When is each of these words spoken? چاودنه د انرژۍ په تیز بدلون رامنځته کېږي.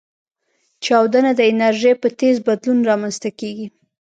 چاودنه 0.83 1.31
د 1.35 1.41
انرژۍ 1.51 1.93
په 2.01 2.07
تیز 2.19 2.37
بدلون 2.47 2.79
رامنځته 2.89 3.29
کېږي. 3.39 3.67